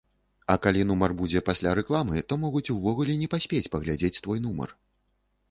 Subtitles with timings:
[0.51, 4.75] А калі нумар будзе пасля рэкламы, то могуць увогуле не паспець паглядзець твой нумар.